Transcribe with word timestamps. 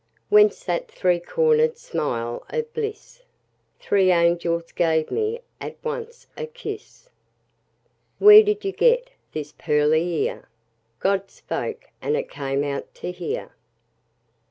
Whence 0.29 0.63
that 0.63 0.87
three 0.89 1.19
corner'd 1.19 1.77
smile 1.77 2.43
of 2.49 2.73
bliss? 2.73 3.21
Three 3.79 4.09
angels 4.11 4.71
gave 4.71 5.11
me 5.11 5.41
at 5.59 5.75
once 5.83 6.25
a 6.35 6.47
kiss. 6.47 7.11
Where 8.17 8.41
did 8.41 8.65
you 8.65 8.71
get 8.71 9.11
this 9.33 9.53
pearly 9.55 10.25
ear? 10.25 10.49
God 10.99 11.29
spoke, 11.29 11.89
and 12.01 12.17
it 12.17 12.31
came 12.31 12.63
out 12.63 12.91
to 12.95 13.11
hear. 13.11 13.51